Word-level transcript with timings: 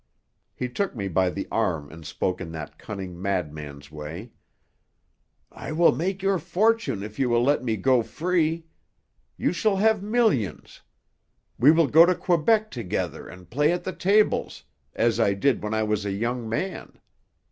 He 0.55 0.67
took 0.67 0.95
me 0.95 1.07
by 1.07 1.29
the 1.29 1.47
arm 1.51 1.91
and 1.91 2.03
spoke 2.07 2.41
in 2.41 2.51
that 2.53 2.79
cunning 2.79 3.21
madman's 3.21 3.91
way: 3.91 4.31
"I 5.51 5.71
will 5.73 5.91
make 5.95 6.23
your 6.23 6.39
fortune 6.39 7.03
if 7.03 7.19
you 7.19 7.29
will 7.29 7.43
let 7.43 7.63
me 7.63 7.77
go 7.77 8.01
free. 8.01 8.65
You 9.37 9.53
shall 9.53 9.75
have 9.75 10.01
millions. 10.01 10.81
We 11.59 11.69
will 11.69 11.85
go 11.85 12.07
to 12.07 12.15
Quebec 12.15 12.71
together 12.71 13.27
and 13.27 13.51
play 13.51 13.71
at 13.71 13.83
the 13.83 13.93
tables, 13.93 14.63
as 14.95 15.19
I 15.19 15.35
did 15.35 15.61
when 15.61 15.75
I 15.75 15.83
was 15.83 16.03
a 16.03 16.11
young 16.11 16.49
man. 16.49 16.93